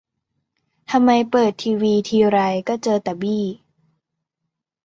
[0.91, 3.45] ทำไมเปิดทีวีทีไรก็เจอแต่บี้